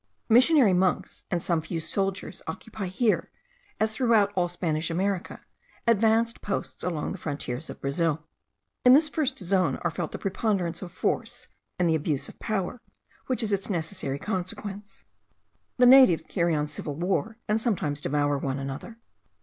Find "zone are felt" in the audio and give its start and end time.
9.37-10.11